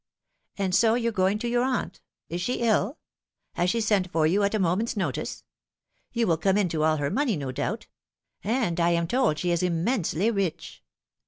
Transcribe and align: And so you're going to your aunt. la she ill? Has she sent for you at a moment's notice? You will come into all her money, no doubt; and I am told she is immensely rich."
And 0.57 0.73
so 0.73 0.95
you're 0.95 1.11
going 1.11 1.37
to 1.37 1.47
your 1.47 1.61
aunt. 1.61 2.01
la 2.31 2.37
she 2.39 2.55
ill? 2.61 2.97
Has 3.53 3.69
she 3.69 3.79
sent 3.79 4.09
for 4.11 4.25
you 4.25 4.41
at 4.41 4.55
a 4.55 4.57
moment's 4.57 4.97
notice? 4.97 5.43
You 6.11 6.25
will 6.25 6.37
come 6.37 6.57
into 6.57 6.83
all 6.83 6.97
her 6.97 7.11
money, 7.11 7.37
no 7.37 7.51
doubt; 7.51 7.85
and 8.43 8.79
I 8.79 8.89
am 8.89 9.05
told 9.07 9.37
she 9.37 9.51
is 9.51 9.61
immensely 9.61 10.31
rich." 10.31 10.83